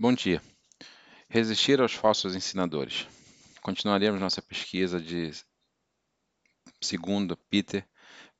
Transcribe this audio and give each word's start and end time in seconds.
Bom 0.00 0.12
dia. 0.12 0.40
Resistir 1.28 1.80
aos 1.80 1.92
falsos 1.92 2.36
ensinadores. 2.36 3.08
Continuaremos 3.60 4.20
nossa 4.20 4.40
pesquisa 4.40 5.00
de 5.00 5.32
segundo 6.80 7.36
Peter, 7.36 7.84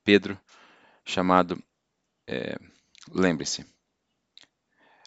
Pedro, 0.01 0.39
chamado 1.03 1.61
é, 2.25 2.57
Lembre-se. 3.11 3.65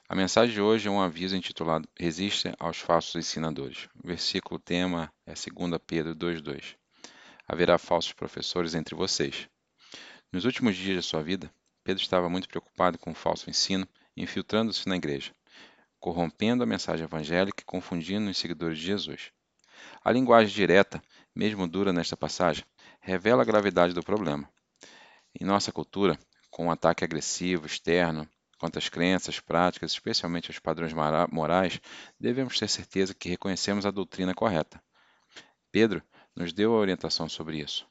A 0.07 0.15
mensagem 0.15 0.53
de 0.55 0.61
hoje 0.61 0.89
é 0.89 0.91
um 0.91 1.01
aviso 1.01 1.35
intitulado 1.35 1.89
Resista 1.99 2.55
aos 2.59 2.77
falsos 2.77 3.17
ensinadores. 3.17 3.89
O 4.05 4.07
versículo 4.07 4.61
tema 4.61 5.11
é 5.25 5.33
2 5.33 5.81
Pedro 5.87 6.15
2,2. 6.15 6.77
Haverá 7.49 7.79
falsos 7.79 8.13
professores 8.13 8.75
entre 8.75 8.95
vocês. 8.95 9.49
Nos 10.31 10.45
últimos 10.45 10.77
dias 10.77 11.03
de 11.03 11.03
sua 11.03 11.23
vida, 11.23 11.51
Pedro 11.83 12.03
estava 12.03 12.29
muito 12.29 12.47
preocupado 12.47 12.99
com 12.99 13.13
o 13.13 13.15
falso 13.15 13.49
ensino, 13.49 13.89
infiltrando-se 14.15 14.87
na 14.87 14.97
igreja 14.97 15.33
corrompendo 16.03 16.65
a 16.65 16.67
mensagem 16.67 17.05
evangélica 17.05 17.63
e 17.63 17.65
confundindo 17.65 18.29
os 18.29 18.37
seguidores 18.37 18.77
de 18.77 18.85
Jesus. 18.85 19.31
A 20.05 20.11
linguagem 20.11 20.53
direta, 20.53 21.01
mesmo 21.33 21.69
dura 21.69 21.93
nesta 21.93 22.17
passagem, 22.17 22.65
revela 23.01 23.43
a 23.43 23.45
gravidade 23.45 23.95
do 23.95 24.03
problema. 24.03 24.51
Em 25.41 25.45
nossa 25.45 25.71
cultura, 25.71 26.19
com 26.51 26.67
um 26.67 26.71
ataque 26.73 27.05
agressivo 27.05 27.67
externo 27.67 28.29
contra 28.59 28.81
as 28.81 28.89
crenças, 28.89 29.39
práticas, 29.39 29.93
especialmente 29.93 30.51
os 30.51 30.59
padrões 30.59 30.93
morais, 31.31 31.81
devemos 32.19 32.59
ter 32.59 32.69
certeza 32.69 33.15
que 33.15 33.29
reconhecemos 33.29 33.87
a 33.87 33.93
doutrina 33.93 34.35
correta. 34.35 34.83
Pedro 35.71 36.03
nos 36.35 36.53
deu 36.53 36.75
a 36.75 36.79
orientação 36.79 37.29
sobre 37.29 37.61
isso. 37.61 37.87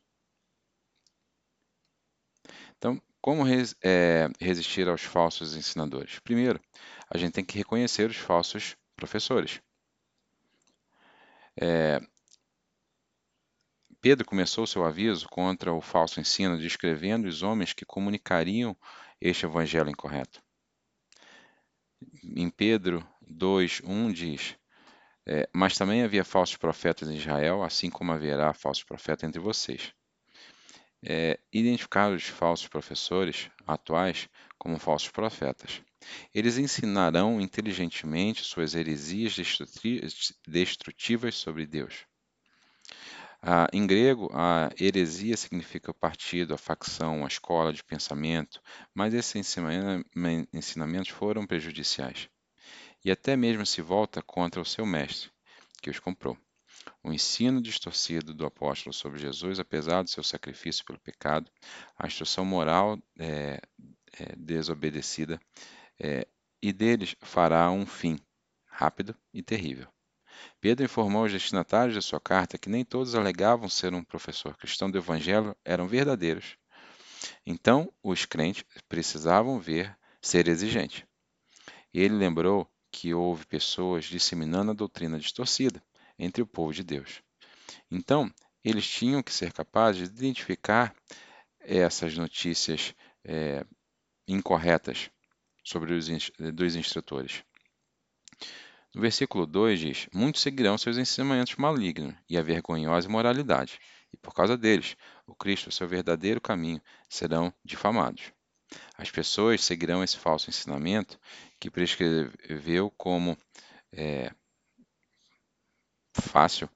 Então, 2.77 3.01
como 3.21 3.43
é, 3.83 4.27
resistir 4.39 4.89
aos 4.89 5.03
falsos 5.03 5.55
ensinadores? 5.55 6.19
Primeiro, 6.19 6.59
a 7.13 7.17
gente 7.17 7.33
tem 7.33 7.45
que 7.45 7.57
reconhecer 7.57 8.09
os 8.09 8.17
falsos 8.17 8.75
professores. 8.95 9.61
É, 11.59 11.99
Pedro 13.99 14.25
começou 14.25 14.65
seu 14.65 14.83
aviso 14.83 15.27
contra 15.29 15.73
o 15.73 15.81
falso 15.81 16.19
ensino, 16.19 16.57
descrevendo 16.57 17.27
os 17.27 17.43
homens 17.43 17.73
que 17.73 17.85
comunicariam 17.85 18.75
este 19.19 19.45
evangelho 19.45 19.89
incorreto. 19.89 20.41
Em 22.23 22.49
Pedro 22.49 23.07
2, 23.21 23.81
1 23.83 24.11
diz: 24.11 24.55
é, 25.27 25.47
Mas 25.53 25.77
também 25.77 26.01
havia 26.01 26.23
falsos 26.23 26.57
profetas 26.57 27.09
em 27.09 27.17
Israel, 27.17 27.61
assim 27.61 27.89
como 27.89 28.11
haverá 28.11 28.53
falsos 28.53 28.83
profetas 28.83 29.27
entre 29.27 29.39
vocês 29.39 29.93
é, 31.03 31.39
identificar 31.51 32.11
os 32.11 32.27
falsos 32.27 32.67
professores 32.67 33.49
atuais 33.65 34.29
como 34.57 34.77
falsos 34.77 35.09
profetas. 35.09 35.81
Eles 36.33 36.57
ensinarão 36.57 37.39
inteligentemente 37.39 38.43
suas 38.43 38.75
heresias 38.75 39.35
destrutivas 40.47 41.35
sobre 41.35 41.65
Deus. 41.65 42.05
Ah, 43.43 43.67
em 43.73 43.87
grego, 43.87 44.29
a 44.33 44.69
heresia 44.79 45.35
significa 45.35 45.89
o 45.89 45.95
partido, 45.95 46.53
a 46.53 46.57
facção, 46.57 47.25
a 47.25 47.27
escola 47.27 47.73
de 47.73 47.83
pensamento, 47.83 48.61
mas 48.93 49.15
esses 49.15 49.57
ensinamentos 50.53 51.09
foram 51.09 51.47
prejudiciais. 51.47 52.29
E 53.03 53.09
até 53.09 53.35
mesmo 53.35 53.65
se 53.65 53.81
volta 53.81 54.21
contra 54.21 54.61
o 54.61 54.65
seu 54.65 54.85
mestre, 54.85 55.31
que 55.81 55.89
os 55.89 55.97
comprou. 55.97 56.37
O 57.03 57.11
ensino 57.11 57.59
distorcido 57.59 58.31
do 58.31 58.45
apóstolo 58.45 58.93
sobre 58.93 59.19
Jesus, 59.19 59.59
apesar 59.59 60.03
do 60.03 60.09
seu 60.09 60.23
sacrifício 60.23 60.85
pelo 60.85 60.99
pecado, 60.99 61.49
a 61.97 62.05
instrução 62.05 62.45
moral 62.45 62.99
é, 63.17 63.59
é, 64.19 64.35
desobedecida, 64.37 65.39
é, 66.01 66.27
e 66.61 66.73
deles 66.73 67.15
fará 67.21 67.69
um 67.69 67.85
fim 67.85 68.19
rápido 68.65 69.15
e 69.31 69.43
terrível. 69.43 69.87
Pedro 70.59 70.85
informou 70.85 71.25
os 71.25 71.31
destinatários 71.31 71.93
de 71.93 72.01
sua 72.01 72.19
carta 72.19 72.57
que 72.57 72.69
nem 72.69 72.83
todos 72.83 73.13
alegavam 73.13 73.69
ser 73.69 73.93
um 73.93 74.03
professor 74.03 74.57
cristão 74.57 74.89
do 74.89 74.97
Evangelho 74.97 75.55
eram 75.63 75.87
verdadeiros. 75.87 76.57
Então, 77.45 77.93
os 78.01 78.25
crentes 78.25 78.63
precisavam 78.89 79.59
ver 79.59 79.95
ser 80.19 80.47
exigente. 80.47 81.05
Ele 81.93 82.15
lembrou 82.15 82.67
que 82.91 83.13
houve 83.13 83.45
pessoas 83.45 84.05
disseminando 84.05 84.71
a 84.71 84.75
doutrina 84.75 85.19
distorcida, 85.19 85.83
entre 86.17 86.41
o 86.41 86.47
povo 86.47 86.73
de 86.73 86.83
Deus. 86.83 87.21
Então, 87.89 88.31
eles 88.63 88.87
tinham 88.87 89.21
que 89.21 89.33
ser 89.33 89.53
capazes 89.53 90.09
de 90.09 90.15
identificar 90.17 90.95
essas 91.59 92.17
notícias 92.17 92.95
é, 93.23 93.63
incorretas 94.27 95.09
sobre 95.63 95.93
os 95.93 96.07
dos 96.53 96.75
instrutores. 96.75 97.43
No 98.93 99.01
versículo 99.01 99.45
2 99.45 99.79
diz: 99.79 100.07
Muitos 100.13 100.41
seguirão 100.41 100.77
seus 100.77 100.97
ensinamentos 100.97 101.55
malignos 101.55 102.13
e 102.29 102.37
a 102.37 102.41
vergonhosa 102.41 103.07
imoralidade, 103.07 103.79
e 104.13 104.17
por 104.17 104.33
causa 104.33 104.57
deles, 104.57 104.97
o 105.25 105.33
Cristo, 105.33 105.71
seu 105.71 105.87
verdadeiro 105.87 106.41
caminho, 106.41 106.81
serão 107.09 107.53
difamados. 107.63 108.33
As 108.97 109.09
pessoas 109.09 109.63
seguirão 109.63 110.03
esse 110.03 110.17
falso 110.17 110.49
ensinamento 110.49 111.19
que 111.59 111.69
prescreveu 111.69 112.89
como 112.91 113.37
é, 113.91 114.31
fácil, 116.13 116.69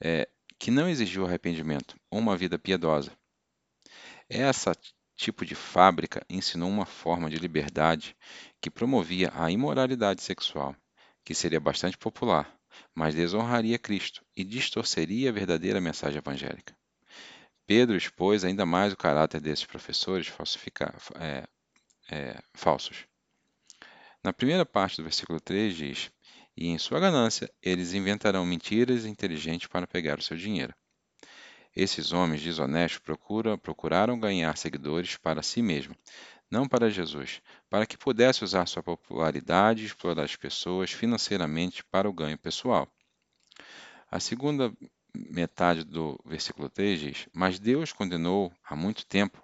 é, 0.00 0.28
que 0.58 0.70
não 0.70 0.88
exigiu 0.88 1.26
arrependimento 1.26 1.96
ou 2.10 2.18
uma 2.18 2.36
vida 2.36 2.58
piedosa. 2.58 3.12
Essa 4.28 4.74
tipo 5.22 5.46
de 5.46 5.54
fábrica 5.54 6.24
ensinou 6.28 6.68
uma 6.68 6.84
forma 6.84 7.30
de 7.30 7.36
liberdade 7.36 8.16
que 8.60 8.68
promovia 8.68 9.30
a 9.34 9.50
imoralidade 9.50 10.20
sexual, 10.20 10.74
que 11.24 11.32
seria 11.32 11.60
bastante 11.60 11.96
popular, 11.96 12.52
mas 12.92 13.14
desonraria 13.14 13.78
Cristo 13.78 14.24
e 14.36 14.42
distorceria 14.42 15.30
a 15.30 15.32
verdadeira 15.32 15.80
mensagem 15.80 16.18
evangélica. 16.18 16.76
Pedro 17.64 17.96
expôs 17.96 18.44
ainda 18.44 18.66
mais 18.66 18.92
o 18.92 18.96
caráter 18.96 19.40
desses 19.40 19.64
professores 19.64 20.32
é, 21.20 21.46
é, 22.10 22.42
falsos. 22.52 23.06
Na 24.24 24.32
primeira 24.32 24.66
parte 24.66 24.96
do 24.96 25.04
versículo 25.04 25.40
3 25.40 25.76
diz: 25.76 26.10
e, 26.56 26.66
em 26.66 26.78
sua 26.78 26.98
ganância, 26.98 27.48
eles 27.62 27.94
inventarão 27.94 28.44
mentiras 28.44 29.06
inteligentes 29.06 29.68
para 29.68 29.86
pegar 29.86 30.18
o 30.18 30.22
seu 30.22 30.36
dinheiro. 30.36 30.74
Esses 31.74 32.12
homens 32.12 32.42
desonestos 32.42 33.02
procuraram 33.62 34.18
ganhar 34.18 34.56
seguidores 34.56 35.16
para 35.16 35.42
si 35.42 35.62
mesmos, 35.62 35.96
não 36.50 36.68
para 36.68 36.90
Jesus, 36.90 37.40
para 37.70 37.86
que 37.86 37.96
pudesse 37.96 38.44
usar 38.44 38.66
sua 38.66 38.82
popularidade 38.82 39.82
e 39.82 39.86
explorar 39.86 40.24
as 40.24 40.36
pessoas 40.36 40.92
financeiramente 40.92 41.82
para 41.84 42.08
o 42.08 42.12
ganho 42.12 42.36
pessoal. 42.36 42.86
A 44.10 44.20
segunda 44.20 44.72
metade 45.14 45.84
do 45.84 46.18
versículo 46.26 46.68
3 46.68 47.00
diz: 47.00 47.28
Mas 47.32 47.58
Deus 47.58 47.92
condenou 47.92 48.52
há 48.62 48.76
muito 48.76 49.06
tempo, 49.06 49.42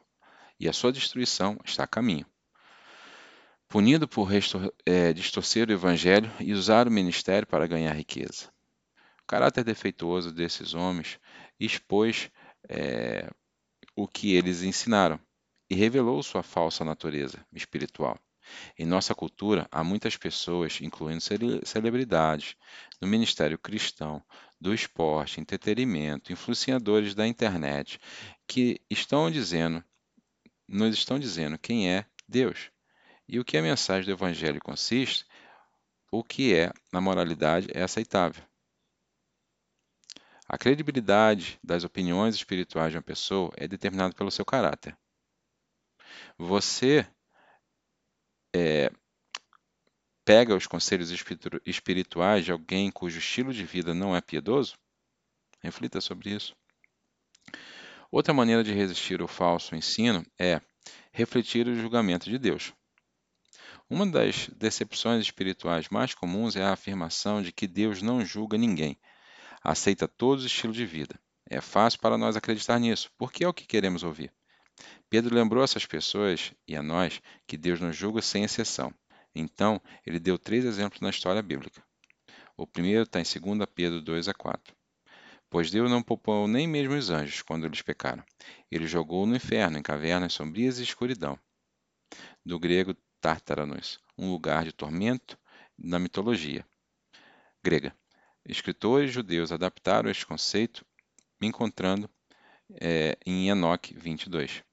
e 0.61 0.69
a 0.69 0.73
sua 0.73 0.93
destruição 0.93 1.59
está 1.65 1.85
a 1.85 1.87
caminho 1.87 2.27
punido 3.69 4.09
por 4.09 4.31
é, 4.87 5.13
distorcer 5.13 5.69
o 5.69 5.73
evangelho 5.73 6.33
e 6.41 6.53
usar 6.53 6.89
o 6.89 6.91
ministério 6.91 7.47
para 7.47 7.67
ganhar 7.67 7.93
riqueza. 7.93 8.51
Caráter 9.29 9.63
defeituoso 9.63 10.33
desses 10.33 10.73
homens 10.73 11.21
expôs 11.61 12.31
é, 12.67 13.31
o 13.95 14.09
que 14.09 14.35
eles 14.35 14.63
ensinaram 14.63 15.21
e 15.69 15.75
revelou 15.75 16.23
sua 16.23 16.43
falsa 16.43 16.83
natureza 16.83 17.47
espiritual. 17.53 18.19
Em 18.79 18.87
nossa 18.87 19.15
cultura, 19.15 19.69
há 19.71 19.85
muitas 19.85 20.17
pessoas, 20.17 20.81
incluindo 20.81 21.21
celebridades, 21.63 22.57
no 22.99 23.07
ministério 23.07 23.59
cristão, 23.59 24.25
do 24.59 24.73
esporte, 24.73 25.43
entretenimento, 25.43 26.33
influenciadores 26.33 27.15
da 27.15 27.27
internet, 27.27 28.01
que 28.47 28.81
estão 28.89 29.31
dizendo, 29.31 29.85
nos 30.67 30.95
estão 30.95 31.19
dizendo 31.19 31.59
quem 31.59 31.93
é 31.93 32.07
Deus 32.27 32.71
e 33.29 33.39
o 33.39 33.45
que 33.45 33.59
a 33.59 33.63
mensagem 33.63 34.07
do 34.07 34.13
Evangelho 34.13 34.59
consiste, 34.59 35.27
o 36.11 36.25
que 36.25 36.55
é 36.55 36.73
na 36.91 36.99
moralidade 36.99 37.69
é 37.75 37.83
aceitável. 37.83 38.48
A 40.49 40.57
credibilidade 40.57 41.61
das 41.63 41.85
opiniões 41.85 42.35
espirituais 42.35 42.91
de 42.91 42.97
uma 42.97 43.03
pessoa 43.03 43.53
é 43.55 43.69
determinada 43.69 44.15
pelo 44.15 44.31
seu 44.31 44.47
caráter. 44.47 44.97
Você 46.39 47.07
é, 48.57 48.91
pega 50.25 50.57
os 50.57 50.67
conselhos 50.67 51.11
espirituais 51.67 52.47
de 52.47 52.53
alguém 52.53 52.91
cujo 52.91 53.19
estilo 53.19 53.53
de 53.53 53.63
vida 53.65 53.93
não 53.93 54.17
é 54.17 54.23
piedoso? 54.23 54.79
Reflita 55.61 56.01
sobre 56.01 56.31
isso. 56.31 56.57
Outra 58.11 58.33
maneira 58.33 58.65
de 58.65 58.73
resistir 58.73 59.21
ao 59.21 59.29
falso 59.29 59.77
ensino 59.77 60.25
é 60.39 60.63
refletir 61.13 61.69
o 61.69 61.75
julgamento 61.75 62.31
de 62.31 62.39
Deus. 62.39 62.73
Uma 63.91 64.07
das 64.07 64.49
decepções 64.57 65.23
espirituais 65.23 65.91
mais 65.91 66.15
comuns 66.15 66.57
é 66.57 66.63
a 66.63 66.73
afirmação 66.73 67.43
de 67.43 67.53
que 67.53 67.67
Deus 67.67 68.01
não 68.01 68.25
julga 68.25 68.57
ninguém, 68.57 68.99
aceita 69.71 70.09
todos 70.09 70.45
os 70.45 70.51
estilos 70.51 70.77
de 70.77 70.87
vida. 70.87 71.19
É 71.49 71.61
fácil 71.61 72.01
para 72.01 72.19
nós 72.19 72.37
acreditar 72.37 72.79
nisso, 72.79 73.11
porque 73.19 73.45
é 73.45 73.49
o 73.49 73.55
que 73.55 73.67
queremos 73.67 74.03
ouvir. 74.03 74.33
Pedro 75.11 75.35
lembrou 75.35 75.63
essas 75.63 75.85
pessoas 75.87 76.53
e 76.67 76.77
a 76.77 76.83
nós 76.83 77.21
que 77.47 77.57
Deus 77.57 77.81
nos 77.81 77.97
julga 77.97 78.23
sem 78.23 78.45
exceção. 78.45 78.93
Então, 79.35 79.81
ele 80.07 80.19
deu 80.19 80.39
três 80.39 80.65
exemplos 80.65 81.01
na 81.01 81.11
história 81.11 81.43
bíblica. 81.43 81.83
O 82.57 82.67
primeiro 82.67 83.03
está 83.03 83.21
em 83.21 83.25
2 83.25 83.69
Pedro 83.75 84.03
2 84.03 84.29
a 84.29 84.35
4. 84.35 84.75
Pois 85.51 85.71
Deus 85.71 85.91
não 85.91 86.03
poupou 86.03 86.47
nem 86.47 86.67
mesmo 86.67 86.95
os 86.95 87.11
anjos 87.11 87.43
quando 87.43 87.65
eles 87.65 87.83
pecaram. 87.83 88.23
Ele 88.71 88.87
jogou 88.87 89.27
no 89.27 89.37
inferno, 89.37 89.79
em 89.79 89.83
cavernas 89.83 90.35
sombrias 90.35 90.79
e 90.79 90.83
escuridão. 90.83 91.39
Do 92.45 92.59
grego 92.59 92.95
Tartaranos, 93.21 93.99
um 94.17 94.31
lugar 94.31 94.65
de 94.65 94.73
tormento 94.73 95.39
na 95.79 95.99
mitologia 95.99 96.67
grega. 97.63 97.95
Escritores 98.49 99.13
judeus 99.13 99.53
adaptaram 99.53 100.09
este 100.09 100.25
conceito, 100.25 100.83
encontrando 101.39 102.09
é, 102.81 103.19
em 103.27 103.51
Enoque 103.51 103.93
22. 103.95 104.65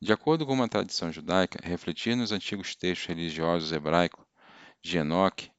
De 0.00 0.12
acordo 0.12 0.46
com 0.46 0.52
uma 0.52 0.68
tradição 0.68 1.10
judaica, 1.10 1.58
refletir 1.66 2.14
nos 2.14 2.30
antigos 2.30 2.76
textos 2.76 3.08
religiosos 3.08 3.72
hebraicos 3.72 4.24
de 4.80 4.98
Enoque, 4.98 5.50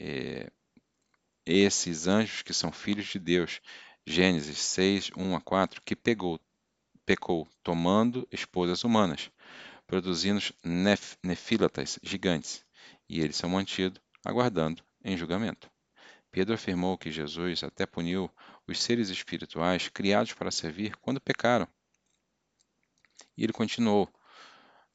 é, 0.00 0.50
esses 1.46 2.08
anjos 2.08 2.42
que 2.42 2.52
são 2.52 2.72
filhos 2.72 3.06
de 3.06 3.20
Deus, 3.20 3.60
Gênesis 4.04 4.58
6, 4.58 5.12
1 5.16 5.36
a 5.36 5.40
4, 5.40 5.80
que 5.82 5.94
pegou, 5.94 6.40
pecou, 7.06 7.48
tomando 7.62 8.26
esposas 8.32 8.82
humanas, 8.82 9.30
produzindo 9.86 10.42
nef, 10.64 11.16
nefílatas 11.22 12.00
gigantes, 12.02 12.66
e 13.08 13.20
eles 13.20 13.36
são 13.36 13.48
mantidos 13.48 14.00
aguardando 14.24 14.82
em 15.04 15.16
julgamento. 15.16 15.70
Pedro 16.30 16.54
afirmou 16.54 16.98
que 16.98 17.10
Jesus 17.10 17.62
até 17.62 17.86
puniu 17.86 18.30
os 18.66 18.82
seres 18.82 19.08
espirituais 19.08 19.88
criados 19.88 20.34
para 20.34 20.50
servir 20.50 20.94
quando 20.96 21.20
pecaram. 21.20 21.66
E 23.36 23.44
ele 23.44 23.52
continuou 23.52 24.08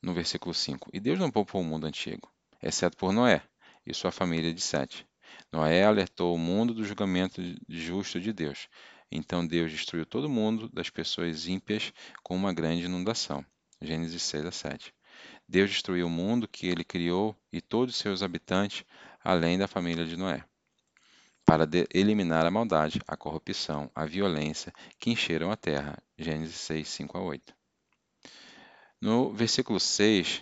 no 0.02 0.14
versículo 0.14 0.54
5: 0.54 0.92
E 0.94 1.00
Deus 1.00 1.18
não 1.18 1.32
poupou 1.32 1.62
o 1.62 1.64
mundo 1.64 1.88
antigo, 1.88 2.32
exceto 2.62 2.96
por 2.98 3.12
Noé 3.12 3.42
e 3.86 3.94
sua 3.94 4.12
família 4.12 4.54
de 4.54 4.62
Sete. 4.62 5.08
Noé 5.52 5.84
alertou 5.84 6.36
o 6.36 6.38
mundo 6.38 6.74
do 6.74 6.86
julgamento 6.86 7.42
justo 7.68 8.20
de 8.20 8.32
Deus. 8.32 8.70
Então 9.12 9.46
Deus 9.46 9.72
destruiu 9.72 10.06
todo 10.06 10.26
o 10.26 10.30
mundo 10.30 10.70
das 10.70 10.90
pessoas 10.90 11.48
ímpias 11.48 11.92
com 12.22 12.36
uma 12.36 12.54
grande 12.54 12.86
inundação. 12.86 13.44
Gênesis 13.82 14.22
6 14.24 14.46
a 14.46 14.52
7. 14.52 14.94
Deus 15.48 15.72
destruiu 15.72 16.08
o 16.08 16.10
mundo 16.10 16.48
que 16.48 16.68
ele 16.68 16.84
criou 16.84 17.36
e 17.52 17.60
todos 17.60 17.96
seus 17.96 18.22
habitantes, 18.22 18.86
além 19.24 19.58
da 19.58 19.68
família 19.68 20.06
de 20.06 20.16
Noé 20.16 20.44
para 21.46 21.68
eliminar 21.94 22.46
a 22.46 22.52
maldade, 22.52 23.02
a 23.08 23.18
corrupção, 23.18 23.90
a 23.94 24.06
violência 24.06 24.74
que 25.00 25.12
encheram 25.12 25.52
a 25.52 25.58
terra. 25.58 26.02
Gênesis 26.18 26.56
6, 26.56 26.88
5 26.88 27.18
a 27.18 27.22
8. 27.22 27.54
No 29.02 29.34
versículo 29.34 29.80
6 29.80 30.42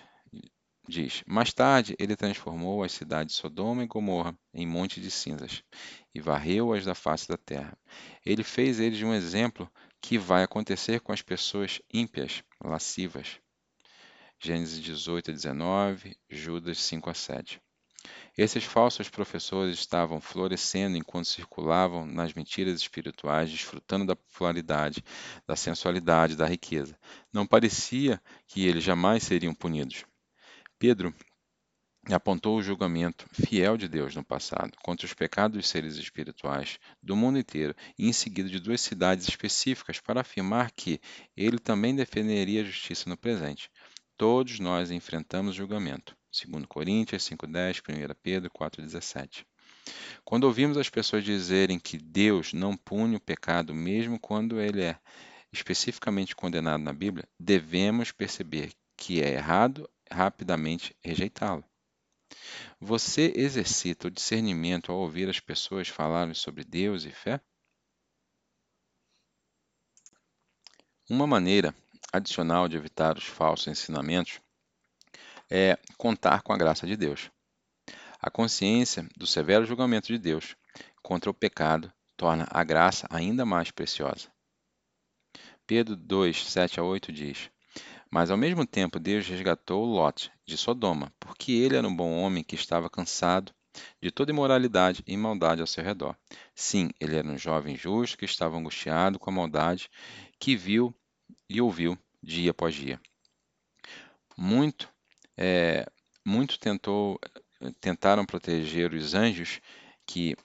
diz: 0.87 1.23
Mais 1.25 1.51
tarde 1.53 1.95
ele 1.97 2.15
transformou 2.15 2.83
as 2.83 2.91
cidades 2.91 3.35
de 3.35 3.41
Sodoma 3.41 3.83
e 3.83 3.87
Gomorra 3.87 4.37
em 4.53 4.67
monte 4.67 5.01
de 5.01 5.09
cinzas 5.09 5.63
e 6.13 6.19
varreu-as 6.19 6.85
da 6.85 6.93
face 6.93 7.27
da 7.27 7.37
terra. 7.37 7.77
Ele 8.25 8.43
fez 8.43 8.79
eles 8.79 9.01
um 9.01 9.13
exemplo 9.13 9.71
que 10.01 10.17
vai 10.17 10.43
acontecer 10.43 10.99
com 10.99 11.11
as 11.11 11.21
pessoas 11.21 11.81
ímpias, 11.91 12.43
lascivas. 12.63 13.39
Gênesis 14.39 14.81
18 14.81 15.31
a 15.31 15.33
19, 15.33 16.17
Judas 16.29 16.79
5 16.79 17.09
a 17.09 17.13
7. 17.13 17.61
Esses 18.41 18.63
falsos 18.63 19.07
professores 19.07 19.77
estavam 19.77 20.19
florescendo 20.19 20.97
enquanto 20.97 21.27
circulavam 21.27 22.07
nas 22.07 22.33
mentiras 22.33 22.81
espirituais, 22.81 23.51
desfrutando 23.51 24.03
da 24.03 24.15
popularidade, 24.15 25.03
da 25.45 25.55
sensualidade, 25.55 26.35
da 26.35 26.47
riqueza. 26.47 26.97
Não 27.31 27.45
parecia 27.45 28.19
que 28.47 28.65
eles 28.65 28.83
jamais 28.83 29.21
seriam 29.21 29.53
punidos. 29.53 30.05
Pedro 30.79 31.13
apontou 32.11 32.57
o 32.57 32.63
julgamento 32.63 33.27
fiel 33.31 33.77
de 33.77 33.87
Deus 33.87 34.15
no 34.15 34.23
passado 34.23 34.75
contra 34.81 35.05
os 35.05 35.13
pecados 35.13 35.55
dos 35.55 35.69
seres 35.69 35.97
espirituais 35.97 36.79
do 36.99 37.15
mundo 37.15 37.37
inteiro 37.37 37.75
e 37.95 38.07
em 38.07 38.11
seguida 38.11 38.49
de 38.49 38.59
duas 38.59 38.81
cidades 38.81 39.27
específicas 39.27 39.99
para 39.99 40.21
afirmar 40.21 40.71
que 40.71 40.99
ele 41.37 41.59
também 41.59 41.95
defenderia 41.95 42.61
a 42.61 42.65
justiça 42.65 43.07
no 43.07 43.15
presente. 43.15 43.69
Todos 44.17 44.59
nós 44.59 44.89
enfrentamos 44.89 45.53
julgamento. 45.53 46.19
2 46.31 46.65
Coríntios 46.65 47.23
5,10, 47.23 47.81
1 47.81 48.15
Pedro 48.21 48.49
4,17. 48.49 49.45
Quando 50.23 50.45
ouvimos 50.45 50.77
as 50.77 50.89
pessoas 50.89 51.23
dizerem 51.23 51.77
que 51.77 51.97
Deus 51.97 52.53
não 52.53 52.77
pune 52.77 53.17
o 53.17 53.19
pecado 53.19 53.73
mesmo 53.73 54.17
quando 54.17 54.59
ele 54.59 54.83
é 54.83 54.97
especificamente 55.51 56.35
condenado 56.35 56.81
na 56.81 56.93
Bíblia, 56.93 57.27
devemos 57.37 58.11
perceber 58.11 58.71
que 58.95 59.21
é 59.21 59.33
errado 59.33 59.89
rapidamente 60.09 60.95
rejeitá-lo. 61.03 61.65
Você 62.79 63.33
exercita 63.35 64.07
o 64.07 64.11
discernimento 64.11 64.91
ao 64.91 64.99
ouvir 64.99 65.29
as 65.29 65.39
pessoas 65.39 65.89
falarem 65.89 66.33
sobre 66.33 66.63
Deus 66.63 67.03
e 67.03 67.11
fé? 67.11 67.41
Uma 71.09 71.27
maneira 71.27 71.75
adicional 72.13 72.69
de 72.69 72.77
evitar 72.77 73.17
os 73.17 73.25
falsos 73.25 73.67
ensinamentos 73.67 74.39
é 75.51 75.77
contar 75.97 76.41
com 76.41 76.53
a 76.53 76.57
graça 76.57 76.87
de 76.87 76.95
Deus. 76.95 77.29
A 78.21 78.31
consciência 78.31 79.05
do 79.17 79.27
severo 79.27 79.65
julgamento 79.65 80.07
de 80.07 80.17
Deus 80.17 80.55
contra 81.03 81.29
o 81.29 81.33
pecado 81.33 81.91
torna 82.15 82.47
a 82.49 82.63
graça 82.63 83.05
ainda 83.09 83.45
mais 83.45 83.69
preciosa. 83.69 84.31
Pedro 85.67 85.95
2, 85.95 86.45
7 86.45 86.79
a 86.79 86.83
8 86.83 87.11
diz: 87.11 87.49
Mas 88.09 88.31
ao 88.31 88.37
mesmo 88.37 88.65
tempo 88.65 88.97
Deus 88.99 89.27
resgatou 89.27 89.83
Lot 89.83 90.31
de 90.45 90.57
Sodoma, 90.57 91.11
porque 91.19 91.51
ele 91.51 91.75
era 91.75 91.87
um 91.87 91.95
bom 91.95 92.17
homem 92.21 92.43
que 92.43 92.55
estava 92.55 92.89
cansado 92.89 93.53
de 94.01 94.11
toda 94.11 94.31
imoralidade 94.31 95.03
e 95.07 95.17
maldade 95.17 95.61
ao 95.61 95.67
seu 95.67 95.83
redor. 95.83 96.15
Sim, 96.55 96.91
ele 96.99 97.15
era 97.15 97.27
um 97.27 97.37
jovem 97.37 97.75
justo 97.75 98.17
que 98.17 98.25
estava 98.25 98.57
angustiado 98.57 99.19
com 99.19 99.29
a 99.29 99.33
maldade 99.33 99.89
que 100.39 100.55
viu 100.55 100.93
e 101.49 101.59
ouviu 101.61 101.97
dia 102.21 102.51
após 102.51 102.75
dia. 102.75 103.01
Muito 104.37 104.90
é, 105.43 105.87
muito 106.23 106.59
tentou, 106.59 107.19
tentaram 107.79 108.23
proteger 108.23 108.93
os 108.93 109.15
anjos 109.15 109.59
que 110.05 110.37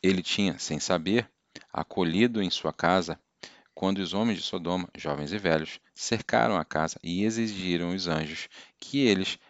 ele 0.00 0.22
tinha, 0.22 0.56
sem 0.60 0.78
saber, 0.78 1.28
acolhido 1.72 2.40
em 2.40 2.48
sua 2.48 2.72
casa, 2.72 3.18
quando 3.74 3.98
os 3.98 4.14
homens 4.14 4.38
de 4.38 4.44
Sodoma, 4.44 4.88
jovens 4.96 5.32
e 5.32 5.38
velhos, 5.38 5.80
cercaram 5.92 6.56
a 6.56 6.64
casa 6.64 7.00
e 7.02 7.24
exigiram 7.24 7.92
os 7.92 8.06
anjos 8.06 8.48
que 8.78 9.00
eles 9.00 9.40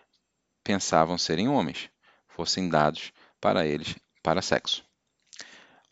pensavam 0.64 1.18
serem 1.18 1.48
homens, 1.48 1.90
fossem 2.26 2.66
dados 2.66 3.12
para 3.38 3.66
eles 3.66 3.94
para 4.22 4.40
sexo. 4.40 4.82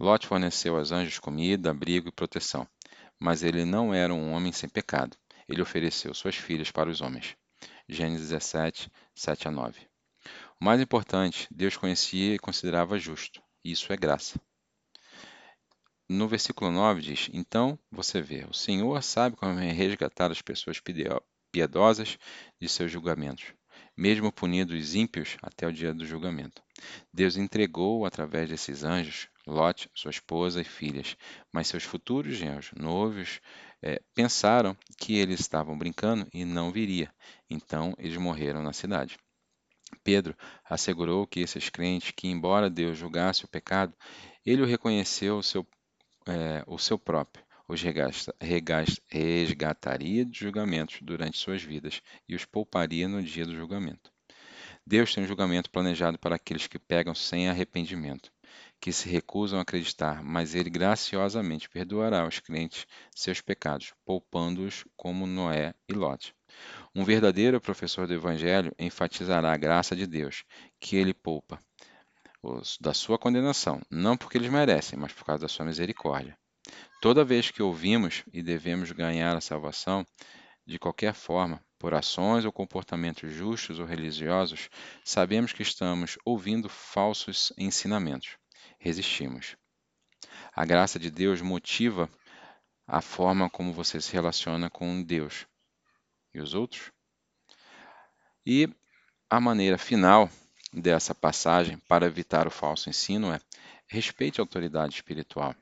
Lot 0.01 0.27
forneceu 0.27 0.75
aos 0.75 0.91
anjos 0.91 1.19
comida, 1.19 1.71
abrigo 1.71 2.09
e 2.09 2.13
proteção, 2.13 2.67
mas 3.19 3.43
ele 3.43 3.67
não 3.67 3.93
era 3.93 4.13
um 4.13 4.33
homem 4.33 4.53
sem 4.53 4.71
pecado. 4.71 5.19
Ele 5.47 5.61
ofereceu 5.61 6.15
suas 6.15 6.37
filhas 6.37 6.71
para 6.71 6.91
os 6.91 7.03
homens. 7.03 7.37
Gênesis 7.89 8.31
17, 8.31 8.91
7 9.15 9.49
a 9.49 9.51
9. 9.51 9.81
O 10.61 10.65
mais 10.65 10.81
importante, 10.81 11.47
Deus 11.51 11.77
conhecia 11.77 12.35
e 12.35 12.39
considerava 12.39 12.99
justo. 12.99 13.41
Isso 13.65 13.93
é 13.93 13.97
graça. 13.97 14.41
No 16.09 16.27
versículo 16.27 16.71
9 16.71 17.01
diz: 17.01 17.31
Então 17.33 17.79
você 17.91 18.21
vê, 18.21 18.45
o 18.49 18.55
Senhor 18.55 19.03
sabe 19.03 19.37
como 19.37 19.59
resgatar 19.59 20.31
as 20.31 20.43
pessoas 20.43 20.81
piedosas 21.53 22.19
de 22.61 22.69
seus 22.69 22.91
julgamentos, 22.91 23.53
mesmo 23.97 24.33
punindo 24.33 24.75
os 24.75 24.95
ímpios 24.95 25.37
até 25.43 25.67
o 25.67 25.73
dia 25.73 25.95
do 25.95 26.07
julgamento. 26.07 26.63
Deus 27.13 27.37
entregou, 27.37 28.05
através 28.05 28.49
desses 28.49 28.83
anjos, 28.83 29.29
Lot, 29.47 29.89
sua 29.95 30.11
esposa 30.11 30.61
e 30.61 30.65
filhas, 30.65 31.17
mas 31.53 31.69
seus 31.69 31.85
futuros 31.85 32.37
genros, 32.37 32.73
noivos, 32.77 33.41
é, 33.83 34.01
pensaram 34.15 34.77
que 34.99 35.17
eles 35.17 35.41
estavam 35.41 35.77
brincando 35.77 36.27
e 36.33 36.45
não 36.45 36.71
viria. 36.73 37.13
Então 37.49 37.95
eles 37.99 38.17
morreram 38.17 38.63
na 38.63 38.73
cidade. 38.73 39.19
Pedro 40.03 40.37
assegurou 40.65 41.27
que 41.27 41.41
esses 41.41 41.69
crentes, 41.69 42.13
que 42.17 42.29
embora 42.29 42.71
Deus 42.71 42.99
julgasse 42.99 43.45
o 43.45 43.49
pecado, 43.49 43.95
ele 44.45 44.63
o 44.63 44.67
reconheceu 44.67 45.39
o 45.39 45.43
seu, 45.43 45.67
é, 46.27 46.63
o 46.67 46.79
seu 46.79 46.99
próprio, 46.99 47.45
os 47.69 47.83
resgataria 49.11 50.25
de 50.25 50.39
julgamentos 50.39 50.99
durante 51.03 51.39
suas 51.39 51.63
vidas 51.63 52.01
e 52.29 52.35
os 52.35 52.45
pouparia 52.45 53.09
no 53.09 53.23
dia 53.23 53.45
do 53.45 53.57
julgamento. 53.57 54.13
Deus 54.87 55.13
tem 55.13 55.25
um 55.25 55.27
julgamento 55.27 55.71
planejado 55.71 56.17
para 56.19 56.37
aqueles 56.37 56.69
que 56.69 56.79
pegam 56.79 57.15
sem 57.15 57.49
arrependimento 57.49 58.31
que 58.81 58.93
se 58.93 59.09
recusam 59.09 59.59
a 59.59 59.63
acreditar, 59.63 60.23
mas 60.23 60.55
ele 60.55 60.71
graciosamente 60.71 61.69
perdoará 61.69 62.23
aos 62.23 62.39
crentes 62.39 62.87
seus 63.15 63.41
pecados, 63.41 63.93
poupando-os 64.05 64.85
como 64.97 65.27
Noé 65.27 65.75
e 65.89 65.93
Lot. 65.93 66.35
Um 66.95 67.05
verdadeiro 67.05 67.61
professor 67.61 68.07
do 68.07 68.15
Evangelho 68.15 68.75
enfatizará 68.79 69.53
a 69.53 69.57
graça 69.57 69.97
de 69.97 70.07
Deus, 70.07 70.45
que 70.81 70.97
ele 70.97 71.13
poupa 71.13 71.61
os, 72.43 72.79
da 72.81 72.95
sua 72.95 73.19
condenação, 73.19 73.81
não 73.91 74.17
porque 74.17 74.39
eles 74.39 74.51
merecem, 74.51 74.99
mas 74.99 75.13
por 75.13 75.25
causa 75.25 75.43
da 75.43 75.49
sua 75.49 75.67
misericórdia. 75.67 76.39
Toda 77.01 77.25
vez 77.25 77.51
que 77.51 77.63
ouvimos 77.63 78.25
e 78.33 78.43
devemos 78.43 78.91
ganhar 78.93 79.37
a 79.37 79.41
salvação, 79.41 80.07
de 80.67 80.79
qualquer 80.79 81.15
forma, 81.15 81.63
por 81.79 81.95
ações 81.95 82.45
ou 82.45 82.53
comportamentos 82.53 83.33
justos 83.33 83.79
ou 83.79 83.87
religiosos, 83.87 84.69
sabemos 85.05 85.53
que 85.53 85.63
estamos 85.63 86.17
ouvindo 86.25 86.69
falsos 86.69 87.53
ensinamentos. 87.57 88.37
Resistimos. 88.87 89.57
A 90.55 90.65
graça 90.65 90.97
de 90.97 91.11
Deus 91.11 91.41
motiva 91.43 92.09
a 92.87 93.01
forma 93.01 93.51
como 93.51 93.73
você 93.73 94.01
se 94.01 94.13
relaciona 94.13 94.71
com 94.71 95.03
Deus 95.03 95.45
e 96.33 96.39
os 96.39 96.55
outros. 96.55 96.93
E 98.47 98.73
a 99.29 99.41
maneira 99.41 99.77
final 99.77 100.31
dessa 100.73 101.17
passagem 101.17 101.79
para 101.89 102.07
evitar 102.07 102.47
o 102.47 102.51
falso 102.51 102.89
ensino 102.89 103.33
é 103.33 103.41
respeite 103.89 104.41
a 104.41 104.45
autoridade 104.45 104.95
espiritual. 104.95 105.53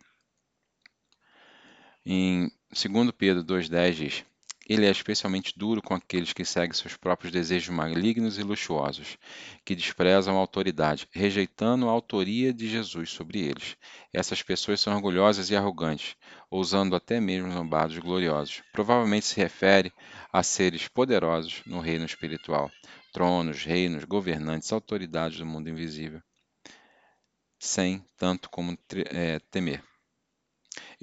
Em 2.04 2.50
2 2.68 3.10
Pedro 3.12 3.42
2,10 3.42 3.92
diz: 3.94 4.24
Ele 4.66 4.86
é 4.86 4.90
especialmente 4.90 5.52
duro 5.58 5.82
com 5.82 5.94
aqueles 5.94 6.32
que 6.32 6.44
seguem 6.44 6.72
seus 6.72 6.96
próprios 6.96 7.30
desejos 7.30 7.68
malignos 7.68 8.38
e 8.38 8.42
luxuosos, 8.42 9.18
que 9.64 9.74
desprezam 9.74 10.36
a 10.36 10.40
autoridade, 10.40 11.06
rejeitando 11.12 11.88
a 11.88 11.92
autoria 11.92 12.52
de 12.52 12.68
Jesus 12.68 13.10
sobre 13.10 13.40
eles. 13.40 13.76
Essas 14.12 14.42
pessoas 14.42 14.80
são 14.80 14.94
orgulhosas 14.94 15.50
e 15.50 15.56
arrogantes, 15.56 16.16
ousando 16.50 16.96
até 16.96 17.20
mesmo 17.20 17.52
zombados 17.52 17.98
gloriosos. 17.98 18.62
Provavelmente 18.72 19.26
se 19.26 19.36
refere 19.36 19.92
a 20.32 20.42
seres 20.42 20.88
poderosos 20.88 21.60
no 21.66 21.80
reino 21.80 22.06
espiritual, 22.06 22.70
tronos, 23.12 23.64
reinos, 23.64 24.04
governantes, 24.04 24.72
autoridades 24.72 25.38
do 25.38 25.44
mundo 25.44 25.68
invisível, 25.68 26.22
sem 27.58 28.02
tanto 28.16 28.48
como 28.48 28.76
é, 29.10 29.38
temer. 29.50 29.82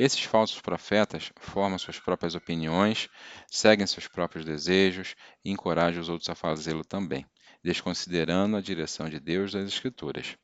Esses 0.04 0.24
falsos 0.24 0.60
profetas 0.60 1.32
formam 1.40 1.78
suas 1.78 2.00
próprias 2.00 2.34
opiniões, 2.34 3.08
seguem 3.46 3.86
seus 3.86 4.08
próprios 4.08 4.44
desejos 4.44 5.14
e 5.46 5.52
encorajam 5.52 6.02
os 6.02 6.10
outros 6.10 6.28
a 6.28 6.34
fazê-lo 6.34 6.84
também, 6.84 7.24
desconsiderando 7.64 8.58
a 8.58 8.62
direção 8.62 9.08
de 9.08 9.20
Deus 9.20 9.52
das 9.52 9.68
Escrituras. 9.68 10.36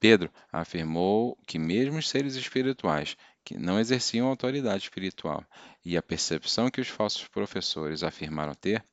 Pedro 0.00 0.32
afirmou 0.50 1.38
que 1.46 1.60
mesmo 1.60 1.98
os 1.98 2.08
seres 2.08 2.34
espirituais 2.34 3.16
que 3.44 3.56
não 3.56 3.78
exerciam 3.78 4.26
autoridade 4.26 4.82
espiritual 4.82 5.46
e 5.84 5.96
a 5.96 6.02
percepção 6.02 6.68
que 6.68 6.80
os 6.80 6.88
falsos 6.88 7.28
professores 7.28 8.02
afirmaram 8.02 8.52
ter, 8.52 8.84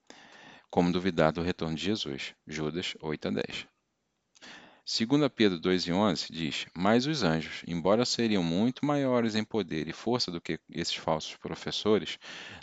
como 0.69 0.91
duvidar 0.91 1.31
do 1.31 1.41
retorno 1.41 1.75
de 1.75 1.84
Jesus. 1.84 2.36
Judas 2.46 2.93
8 3.01 3.27
a 3.27 3.31
10. 3.31 3.67
2 4.89 5.29
Pedro 5.36 5.60
2,11 5.60 6.31
diz: 6.31 6.65
Mas 6.75 7.05
os 7.05 7.22
anjos, 7.22 7.62
embora 7.67 8.03
seriam 8.05 8.41
muito 8.41 8.84
maiores 8.84 9.36
em 9.36 9.43
poder 9.43 9.88
e 9.88 9.93
força 9.93 10.31
do 10.31 10.41
que 10.41 10.60
esses 10.67 10.96
falsos 10.96 11.36
professores, 11.36 12.17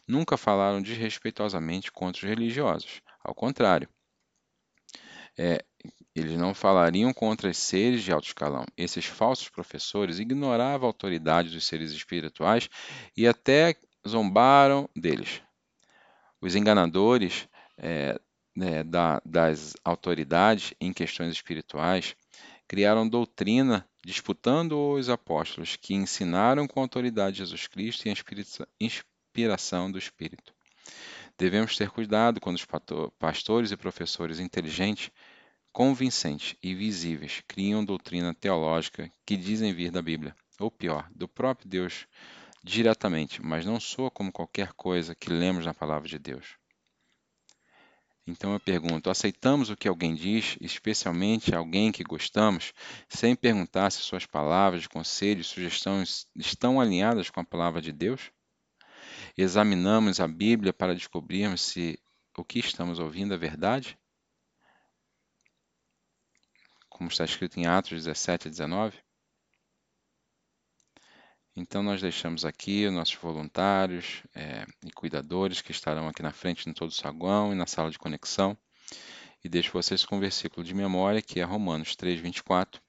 nunca 0.09 0.37
falaram 0.37 0.83
desrespeitosamente 0.83 1.93
contra 1.93 2.25
os 2.25 2.29
religiosos. 2.29 3.01
Ao 3.23 3.33
contrário, 3.33 3.89
é, 5.39 5.65
eles 6.17 6.37
não 6.37 6.53
falariam 6.53 7.13
contra 7.13 7.49
os 7.49 7.59
seres 7.59 8.03
de 8.03 8.11
alto 8.11 8.27
escalão. 8.27 8.65
Esses 8.77 9.05
falsos 9.05 9.49
professores 9.49 10.19
ignoravam 10.19 10.89
a 10.89 10.91
autoridade 10.91 11.51
dos 11.51 11.65
seres 11.65 11.93
espirituais 11.93 12.69
e 13.17 13.29
até 13.29 13.77
zombaram 14.07 14.91
deles. 14.97 15.41
Os 16.41 16.57
enganadores 16.57 17.49
é, 17.79 18.19
né, 18.57 18.83
da, 18.83 19.21
das 19.25 19.75
autoridades 19.85 20.73
em 20.81 20.93
questões 20.93 21.33
espirituais, 21.33 22.17
criaram 22.67 23.09
doutrina 23.09 23.87
disputando 24.05 24.93
os 24.93 25.11
apóstolos, 25.11 25.77
que 25.77 25.95
ensinaram 25.95 26.67
com 26.67 26.81
autoridade 26.81 27.33
de 27.33 27.39
Jesus 27.39 27.67
Cristo 27.67 28.07
e 28.07 28.11
a 28.11 28.67
inspiração 28.81 29.91
do 29.91 29.99
Espírito. 29.99 30.55
Devemos 31.37 31.77
ter 31.77 31.91
cuidado 31.91 32.41
quando 32.41 32.57
os 32.57 32.67
pastores 33.19 33.71
e 33.71 33.77
professores 33.77 34.41
inteligentes, 34.41 35.11
convincentes 35.73 36.57
e 36.63 36.75
visíveis 36.75 37.43
criam 37.47 37.85
doutrina 37.85 38.33
teológica 38.33 39.11
que 39.27 39.37
dizem 39.37 39.75
vir 39.75 39.91
da 39.91 40.01
Bíblia, 40.01 40.35
ou 40.59 40.71
pior, 40.71 41.07
do 41.15 41.29
próprio 41.29 41.69
Deus 41.69 42.07
diretamente, 42.65 43.43
mas 43.43 43.67
não 43.67 43.79
soa 43.79 44.11
como 44.11 44.33
qualquer 44.33 44.73
coisa 44.73 45.15
que 45.15 45.31
lemos 45.31 45.67
na 45.67 45.75
palavra 45.75 46.09
de 46.09 46.19
Deus. 46.19 46.57
Então 48.27 48.53
eu 48.53 48.61
pergunto: 48.61 49.09
aceitamos 49.09 49.71
o 49.71 49.77
que 49.77 49.87
alguém 49.87 50.15
diz, 50.15 50.57
especialmente 50.61 51.55
alguém 51.55 51.93
que 51.93 52.03
gostamos, 52.03 52.73
sem 53.09 53.37
perguntar 53.37 53.91
se 53.91 54.01
suas 54.01 54.27
palavras 54.27 54.83
de 54.83 54.89
conselho 54.89 55.41
e 55.41 55.45
sugestões 55.45 56.27
estão 56.35 56.81
alinhadas 56.81 57.31
com 57.31 57.41
a 57.41 57.45
palavra 57.45 57.81
de 57.81 57.93
Deus? 57.93 58.33
Examinamos 59.37 60.19
a 60.19 60.27
Bíblia 60.27 60.73
para 60.73 60.95
descobrirmos 60.95 61.61
se 61.61 61.99
o 62.37 62.45
que 62.45 62.59
estamos 62.59 62.99
ouvindo 62.99 63.33
é 63.33 63.37
verdade? 63.37 63.97
Como 66.89 67.09
está 67.09 67.25
escrito 67.25 67.59
em 67.61 67.67
Atos 67.67 67.91
17 67.91 68.49
a 68.49 68.51
19? 68.51 69.06
Então, 71.57 71.83
nós 71.83 72.03
deixamos 72.03 72.45
aqui 72.45 72.87
os 72.87 72.93
nossos 72.93 73.15
voluntários 73.15 74.23
é, 74.35 74.67
e 74.85 74.93
cuidadores 74.93 75.63
que 75.63 75.71
estarão 75.71 76.07
aqui 76.07 76.23
na 76.23 76.31
frente 76.31 76.69
em 76.69 76.73
todo 76.73 76.91
o 76.91 76.95
saguão 76.95 77.51
e 77.51 77.57
na 77.57 77.67
sala 77.67 77.91
de 77.91 77.99
conexão. 77.99 78.57
E 79.43 79.49
deixo 79.49 79.73
vocês 79.73 80.05
com 80.05 80.17
um 80.17 80.21
versículo 80.21 80.63
de 80.63 80.75
memória, 80.75 81.23
que 81.23 81.41
é 81.41 81.45
Romanos 81.45 81.97
3, 81.97 82.21
24, 82.21 82.83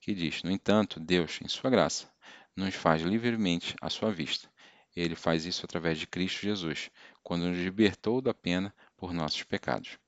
que 0.00 0.14
diz: 0.14 0.42
No 0.42 0.50
entanto, 0.50 1.00
Deus, 1.00 1.40
em 1.42 1.48
Sua 1.48 1.70
graça, 1.70 2.12
nos 2.54 2.74
faz 2.74 3.02
livremente 3.02 3.74
à 3.80 3.88
sua 3.88 4.10
vista. 4.10 4.50
Ele 4.94 5.14
faz 5.14 5.44
isso 5.44 5.64
através 5.64 5.98
de 5.98 6.06
Cristo 6.06 6.40
Jesus, 6.40 6.90
quando 7.22 7.46
nos 7.46 7.58
libertou 7.58 8.20
da 8.20 8.32
pena 8.32 8.74
por 8.96 9.12
nossos 9.12 9.42
pecados. 9.42 9.98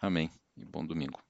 Amém 0.00 0.30
e 0.56 0.64
bom 0.64 0.84
domingo. 0.84 1.29